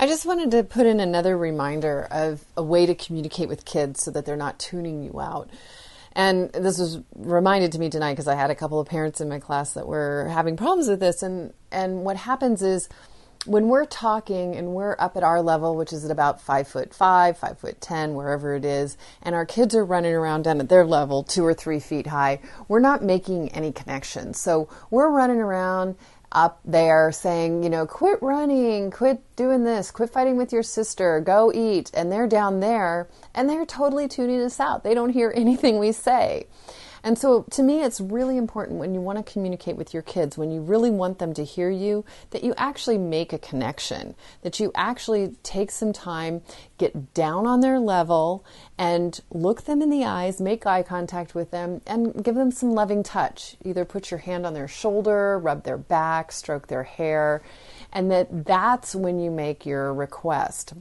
I 0.00 0.06
just 0.06 0.24
wanted 0.24 0.52
to 0.52 0.62
put 0.62 0.86
in 0.86 1.00
another 1.00 1.36
reminder 1.36 2.06
of 2.12 2.44
a 2.56 2.62
way 2.62 2.86
to 2.86 2.94
communicate 2.94 3.48
with 3.48 3.64
kids 3.64 4.00
so 4.00 4.12
that 4.12 4.24
they're 4.24 4.36
not 4.36 4.60
tuning 4.60 5.02
you 5.02 5.20
out. 5.20 5.50
And 6.12 6.52
this 6.52 6.78
was 6.78 7.00
reminded 7.16 7.72
to 7.72 7.80
me 7.80 7.90
tonight 7.90 8.12
because 8.12 8.28
I 8.28 8.36
had 8.36 8.48
a 8.52 8.54
couple 8.54 8.78
of 8.78 8.86
parents 8.86 9.20
in 9.20 9.28
my 9.28 9.40
class 9.40 9.72
that 9.72 9.88
were 9.88 10.30
having 10.32 10.56
problems 10.56 10.86
with 10.88 11.00
this. 11.00 11.24
And, 11.24 11.52
and 11.72 12.04
what 12.04 12.16
happens 12.16 12.62
is 12.62 12.88
when 13.44 13.66
we're 13.66 13.86
talking 13.86 14.54
and 14.54 14.68
we're 14.68 14.94
up 15.00 15.16
at 15.16 15.24
our 15.24 15.42
level, 15.42 15.74
which 15.74 15.92
is 15.92 16.04
at 16.04 16.12
about 16.12 16.40
five 16.40 16.68
foot 16.68 16.94
five, 16.94 17.36
five 17.36 17.58
foot 17.58 17.80
ten, 17.80 18.14
wherever 18.14 18.54
it 18.54 18.64
is, 18.64 18.96
and 19.22 19.34
our 19.34 19.46
kids 19.46 19.74
are 19.74 19.84
running 19.84 20.14
around 20.14 20.42
down 20.42 20.60
at 20.60 20.68
their 20.68 20.84
level, 20.84 21.24
two 21.24 21.44
or 21.44 21.54
three 21.54 21.80
feet 21.80 22.06
high, 22.06 22.40
we're 22.68 22.78
not 22.78 23.02
making 23.02 23.48
any 23.48 23.72
connections. 23.72 24.38
So 24.38 24.68
we're 24.90 25.10
running 25.10 25.38
around 25.38 25.96
up 26.32 26.60
there 26.64 27.10
saying, 27.10 27.62
you 27.62 27.70
know, 27.70 27.86
quit 27.86 28.20
running, 28.22 28.90
quit 28.90 29.20
doing 29.36 29.64
this, 29.64 29.90
quit 29.90 30.10
fighting 30.10 30.36
with 30.36 30.52
your 30.52 30.62
sister, 30.62 31.20
go 31.20 31.52
eat. 31.54 31.90
And 31.94 32.12
they're 32.12 32.26
down 32.26 32.60
there 32.60 33.08
and 33.34 33.48
they're 33.48 33.66
totally 33.66 34.08
tuning 34.08 34.40
us 34.40 34.60
out. 34.60 34.84
They 34.84 34.94
don't 34.94 35.10
hear 35.10 35.32
anything 35.36 35.78
we 35.78 35.92
say. 35.92 36.46
And 37.02 37.18
so 37.18 37.44
to 37.50 37.62
me, 37.62 37.82
it's 37.82 38.00
really 38.00 38.36
important 38.36 38.78
when 38.78 38.94
you 38.94 39.00
want 39.00 39.24
to 39.24 39.32
communicate 39.32 39.76
with 39.76 39.92
your 39.94 40.02
kids, 40.02 40.36
when 40.36 40.50
you 40.50 40.60
really 40.60 40.90
want 40.90 41.18
them 41.18 41.34
to 41.34 41.44
hear 41.44 41.70
you, 41.70 42.04
that 42.30 42.44
you 42.44 42.54
actually 42.56 42.98
make 42.98 43.32
a 43.32 43.38
connection, 43.38 44.14
that 44.42 44.60
you 44.60 44.72
actually 44.74 45.36
take 45.42 45.70
some 45.70 45.92
time, 45.92 46.42
get 46.76 47.14
down 47.14 47.46
on 47.46 47.60
their 47.60 47.78
level, 47.78 48.44
and 48.76 49.20
look 49.30 49.62
them 49.62 49.82
in 49.82 49.90
the 49.90 50.04
eyes, 50.04 50.40
make 50.40 50.66
eye 50.66 50.82
contact 50.82 51.34
with 51.34 51.50
them, 51.50 51.80
and 51.86 52.22
give 52.24 52.34
them 52.34 52.50
some 52.50 52.72
loving 52.72 53.02
touch. 53.02 53.56
Either 53.64 53.84
put 53.84 54.10
your 54.10 54.18
hand 54.18 54.46
on 54.46 54.54
their 54.54 54.68
shoulder, 54.68 55.38
rub 55.38 55.64
their 55.64 55.78
back, 55.78 56.32
stroke 56.32 56.66
their 56.68 56.84
hair, 56.84 57.42
and 57.92 58.10
that 58.10 58.44
that's 58.44 58.94
when 58.94 59.18
you 59.18 59.30
make 59.30 59.64
your 59.64 59.92
request 59.92 60.74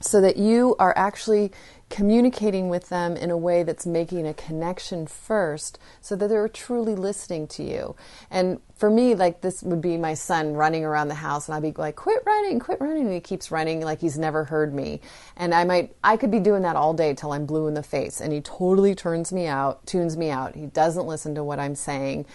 so 0.00 0.20
that 0.20 0.36
you 0.36 0.76
are 0.78 0.92
actually 0.96 1.52
communicating 1.88 2.68
with 2.68 2.88
them 2.88 3.16
in 3.16 3.30
a 3.30 3.36
way 3.36 3.62
that's 3.62 3.86
making 3.86 4.26
a 4.26 4.34
connection 4.34 5.06
first 5.06 5.78
so 6.00 6.16
that 6.16 6.28
they're 6.28 6.48
truly 6.48 6.96
listening 6.96 7.46
to 7.46 7.62
you. 7.62 7.94
And 8.30 8.60
for 8.74 8.90
me, 8.90 9.14
like 9.14 9.40
this 9.40 9.62
would 9.62 9.80
be 9.80 9.96
my 9.96 10.14
son 10.14 10.54
running 10.54 10.84
around 10.84 11.08
the 11.08 11.14
house 11.14 11.48
and 11.48 11.54
I'd 11.54 11.62
be 11.62 11.72
like, 11.80 11.96
quit 11.96 12.22
running, 12.26 12.58
quit 12.58 12.80
running. 12.80 13.04
And 13.04 13.14
he 13.14 13.20
keeps 13.20 13.50
running 13.50 13.80
like 13.80 14.00
he's 14.00 14.18
never 14.18 14.44
heard 14.44 14.74
me. 14.74 15.00
And 15.36 15.54
I 15.54 15.64
might, 15.64 15.94
I 16.02 16.16
could 16.16 16.30
be 16.30 16.40
doing 16.40 16.62
that 16.62 16.76
all 16.76 16.92
day 16.92 17.14
till 17.14 17.32
I'm 17.32 17.46
blue 17.46 17.68
in 17.68 17.74
the 17.74 17.82
face 17.82 18.20
and 18.20 18.32
he 18.32 18.40
totally 18.40 18.94
turns 18.94 19.32
me 19.32 19.46
out, 19.46 19.86
tunes 19.86 20.16
me 20.16 20.30
out. 20.30 20.56
He 20.56 20.66
doesn't 20.66 21.06
listen 21.06 21.34
to 21.36 21.44
what 21.44 21.60
I'm 21.60 21.76
saying. 21.76 22.26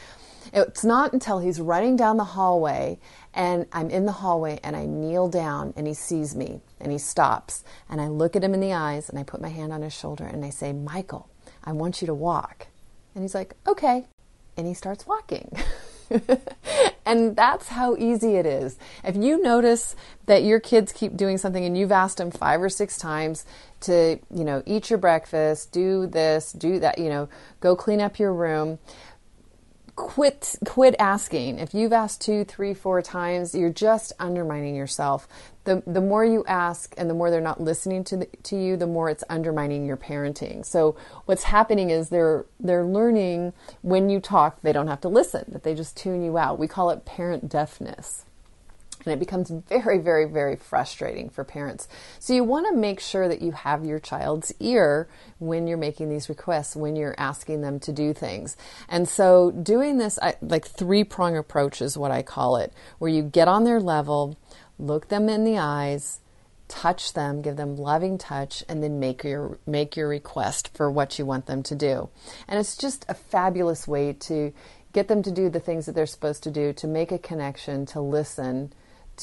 It's 0.53 0.83
not 0.83 1.13
until 1.13 1.39
he's 1.39 1.59
running 1.59 1.95
down 1.95 2.17
the 2.17 2.23
hallway 2.23 2.99
and 3.33 3.65
I'm 3.71 3.89
in 3.89 4.05
the 4.05 4.11
hallway 4.11 4.59
and 4.63 4.75
I 4.75 4.85
kneel 4.85 5.27
down 5.29 5.73
and 5.75 5.87
he 5.87 5.93
sees 5.93 6.35
me 6.35 6.61
and 6.79 6.91
he 6.91 6.97
stops 6.97 7.63
and 7.89 8.01
I 8.01 8.07
look 8.07 8.35
at 8.35 8.43
him 8.43 8.53
in 8.53 8.59
the 8.59 8.73
eyes 8.73 9.09
and 9.09 9.17
I 9.17 9.23
put 9.23 9.41
my 9.41 9.49
hand 9.49 9.71
on 9.71 9.81
his 9.81 9.93
shoulder 9.93 10.25
and 10.25 10.43
I 10.43 10.49
say, 10.49 10.73
Michael, 10.73 11.29
I 11.63 11.71
want 11.71 12.01
you 12.01 12.07
to 12.07 12.13
walk. 12.13 12.67
And 13.13 13.23
he's 13.23 13.35
like, 13.35 13.55
okay. 13.67 14.05
And 14.57 14.67
he 14.67 14.73
starts 14.73 15.05
walking. 15.05 15.51
and 17.05 17.35
that's 17.35 17.69
how 17.69 17.95
easy 17.97 18.35
it 18.35 18.45
is. 18.45 18.77
If 19.03 19.15
you 19.15 19.41
notice 19.41 19.95
that 20.25 20.43
your 20.43 20.59
kids 20.59 20.91
keep 20.91 21.15
doing 21.15 21.37
something 21.37 21.63
and 21.63 21.77
you've 21.77 21.91
asked 21.91 22.17
them 22.17 22.31
five 22.31 22.61
or 22.61 22.69
six 22.69 22.97
times 22.97 23.45
to, 23.81 24.19
you 24.33 24.43
know, 24.43 24.61
eat 24.65 24.89
your 24.89 24.99
breakfast, 24.99 25.71
do 25.71 26.07
this, 26.07 26.51
do 26.51 26.79
that, 26.79 26.97
you 26.97 27.09
know, 27.09 27.29
go 27.59 27.75
clean 27.75 28.01
up 28.01 28.19
your 28.19 28.33
room, 28.33 28.79
quit 29.95 30.55
quit 30.65 30.95
asking. 30.99 31.59
If 31.59 31.73
you've 31.73 31.93
asked 31.93 32.21
two 32.21 32.43
three 32.43 32.73
four 32.73 33.01
times 33.01 33.53
you're 33.53 33.69
just 33.69 34.13
undermining 34.19 34.75
yourself. 34.75 35.27
The 35.63 35.83
the 35.85 36.01
more 36.01 36.25
you 36.25 36.43
ask 36.47 36.93
and 36.97 37.09
the 37.09 37.13
more 37.13 37.29
they're 37.29 37.41
not 37.41 37.61
listening 37.61 38.03
to 38.05 38.17
the, 38.17 38.25
to 38.43 38.55
you 38.55 38.77
the 38.77 38.87
more 38.87 39.09
it's 39.09 39.23
undermining 39.29 39.85
your 39.85 39.97
parenting. 39.97 40.65
So 40.65 40.95
what's 41.25 41.43
happening 41.43 41.89
is 41.89 42.09
they're 42.09 42.45
they're 42.59 42.85
learning 42.85 43.53
when 43.81 44.09
you 44.09 44.19
talk 44.19 44.61
they 44.61 44.73
don't 44.73 44.87
have 44.87 45.01
to 45.01 45.09
listen 45.09 45.45
that 45.49 45.63
they 45.63 45.75
just 45.75 45.95
tune 45.97 46.23
you 46.23 46.37
out. 46.37 46.59
We 46.59 46.67
call 46.67 46.89
it 46.89 47.05
parent 47.05 47.49
deafness 47.49 48.25
and 49.05 49.13
it 49.13 49.19
becomes 49.19 49.49
very, 49.49 49.97
very, 49.97 50.25
very 50.25 50.55
frustrating 50.55 51.29
for 51.29 51.43
parents. 51.43 51.87
So 52.19 52.33
you 52.33 52.43
want 52.43 52.67
to 52.69 52.75
make 52.75 52.99
sure 52.99 53.27
that 53.27 53.41
you 53.41 53.51
have 53.51 53.85
your 53.85 53.99
child's 53.99 54.53
ear 54.59 55.07
when 55.39 55.67
you're 55.67 55.77
making 55.77 56.09
these 56.09 56.29
requests, 56.29 56.75
when 56.75 56.95
you're 56.95 57.15
asking 57.17 57.61
them 57.61 57.79
to 57.81 57.91
do 57.91 58.13
things. 58.13 58.55
And 58.87 59.07
so 59.07 59.51
doing 59.51 59.97
this, 59.97 60.19
like 60.41 60.67
three 60.67 61.03
prong 61.03 61.37
approach 61.37 61.81
is 61.81 61.97
what 61.97 62.11
I 62.11 62.21
call 62.21 62.57
it, 62.57 62.73
where 62.99 63.11
you 63.11 63.23
get 63.23 63.47
on 63.47 63.63
their 63.63 63.79
level, 63.79 64.37
look 64.77 65.09
them 65.09 65.29
in 65.29 65.43
the 65.43 65.57
eyes, 65.57 66.19
touch 66.67 67.13
them, 67.13 67.41
give 67.41 67.57
them 67.57 67.75
loving 67.75 68.17
touch, 68.17 68.63
and 68.69 68.81
then 68.81 68.97
make 68.99 69.25
your 69.25 69.59
make 69.67 69.97
your 69.97 70.07
request 70.07 70.69
for 70.73 70.89
what 70.89 71.19
you 71.19 71.25
want 71.25 71.45
them 71.45 71.61
to 71.63 71.75
do. 71.75 72.09
And 72.47 72.57
it's 72.57 72.77
just 72.77 73.05
a 73.09 73.13
fabulous 73.13 73.87
way 73.87 74.13
to 74.13 74.53
get 74.93 75.07
them 75.09 75.21
to 75.23 75.31
do 75.31 75.49
the 75.49 75.59
things 75.59 75.85
that 75.85 75.95
they're 75.95 76.05
supposed 76.05 76.43
to 76.43 76.51
do, 76.51 76.73
to 76.73 76.87
make 76.87 77.11
a 77.11 77.17
connection, 77.17 77.85
to 77.87 77.99
listen, 77.99 78.71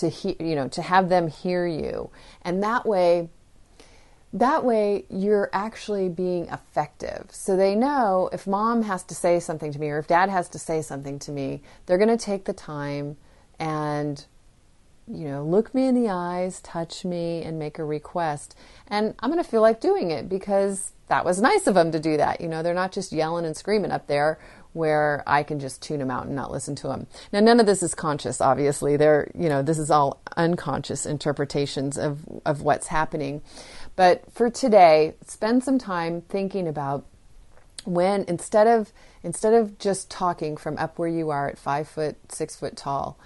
to 0.00 0.08
hear, 0.08 0.34
you 0.40 0.54
know, 0.54 0.68
to 0.68 0.82
have 0.82 1.08
them 1.08 1.28
hear 1.28 1.66
you. 1.66 2.10
And 2.42 2.62
that 2.62 2.86
way, 2.86 3.28
that 4.32 4.64
way 4.64 5.04
you're 5.08 5.50
actually 5.52 6.08
being 6.08 6.48
effective. 6.48 7.26
So 7.30 7.56
they 7.56 7.74
know 7.74 8.28
if 8.32 8.46
mom 8.46 8.82
has 8.82 9.02
to 9.04 9.14
say 9.14 9.40
something 9.40 9.72
to 9.72 9.78
me 9.78 9.88
or 9.88 9.98
if 9.98 10.06
dad 10.06 10.28
has 10.28 10.48
to 10.50 10.58
say 10.58 10.82
something 10.82 11.18
to 11.20 11.32
me, 11.32 11.62
they're 11.86 11.98
going 11.98 12.16
to 12.16 12.22
take 12.22 12.44
the 12.44 12.52
time 12.52 13.16
and 13.58 14.24
you 15.10 15.28
know, 15.28 15.44
look 15.44 15.74
me 15.74 15.86
in 15.86 15.94
the 15.94 16.10
eyes, 16.10 16.60
touch 16.60 17.04
me, 17.04 17.42
and 17.42 17.58
make 17.58 17.78
a 17.78 17.84
request. 17.84 18.56
And 18.86 19.14
I'm 19.20 19.30
going 19.30 19.42
to 19.42 19.48
feel 19.48 19.62
like 19.62 19.80
doing 19.80 20.10
it 20.10 20.28
because 20.28 20.92
that 21.08 21.24
was 21.24 21.40
nice 21.40 21.66
of 21.66 21.74
them 21.74 21.92
to 21.92 22.00
do 22.00 22.16
that. 22.18 22.40
You 22.40 22.48
know, 22.48 22.62
they're 22.62 22.74
not 22.74 22.92
just 22.92 23.12
yelling 23.12 23.44
and 23.44 23.56
screaming 23.56 23.90
up 23.90 24.06
there 24.06 24.38
where 24.74 25.22
I 25.26 25.42
can 25.42 25.58
just 25.58 25.82
tune 25.82 25.98
them 25.98 26.10
out 26.10 26.26
and 26.26 26.36
not 26.36 26.52
listen 26.52 26.74
to 26.76 26.88
them. 26.88 27.06
Now, 27.32 27.40
none 27.40 27.58
of 27.58 27.66
this 27.66 27.82
is 27.82 27.94
conscious, 27.94 28.40
obviously. 28.40 28.96
They're, 28.96 29.30
you 29.34 29.48
know, 29.48 29.62
this 29.62 29.78
is 29.78 29.90
all 29.90 30.20
unconscious 30.36 31.06
interpretations 31.06 31.96
of, 31.96 32.20
of 32.44 32.62
what's 32.62 32.88
happening. 32.88 33.42
But 33.96 34.30
for 34.30 34.50
today, 34.50 35.14
spend 35.26 35.64
some 35.64 35.78
time 35.78 36.20
thinking 36.22 36.68
about 36.68 37.06
when 37.84 38.24
instead 38.28 38.66
of 38.66 38.92
instead 39.22 39.54
of 39.54 39.78
just 39.78 40.10
talking 40.10 40.56
from 40.56 40.76
up 40.78 40.98
where 40.98 41.08
you 41.08 41.30
are 41.30 41.48
at 41.48 41.58
five 41.58 41.88
foot, 41.88 42.16
six 42.30 42.54
foot 42.54 42.76
tall, 42.76 43.18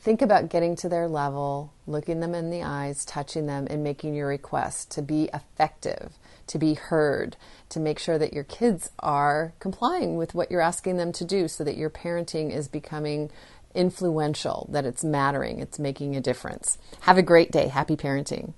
think 0.00 0.22
about 0.22 0.48
getting 0.48 0.76
to 0.76 0.88
their 0.88 1.08
level, 1.08 1.72
looking 1.86 2.20
them 2.20 2.34
in 2.34 2.50
the 2.50 2.62
eyes, 2.62 3.04
touching 3.04 3.46
them, 3.46 3.66
and 3.68 3.82
making 3.82 4.14
your 4.14 4.28
request 4.28 4.90
to 4.92 5.02
be 5.02 5.30
effective 5.34 6.12
to 6.48 6.58
be 6.58 6.74
heard, 6.74 7.36
to 7.68 7.80
make 7.80 7.98
sure 7.98 8.18
that 8.18 8.32
your 8.32 8.44
kids 8.44 8.90
are 8.98 9.52
complying 9.60 10.16
with 10.16 10.34
what 10.34 10.50
you're 10.50 10.60
asking 10.60 10.96
them 10.96 11.12
to 11.12 11.24
do 11.24 11.46
so 11.46 11.62
that 11.62 11.76
your 11.76 11.90
parenting 11.90 12.52
is 12.52 12.68
becoming 12.68 13.30
influential, 13.74 14.66
that 14.70 14.84
it's 14.84 15.04
mattering, 15.04 15.60
it's 15.60 15.78
making 15.78 16.16
a 16.16 16.20
difference. 16.20 16.78
Have 17.00 17.18
a 17.18 17.22
great 17.22 17.52
day. 17.52 17.68
Happy 17.68 17.96
parenting. 17.96 18.54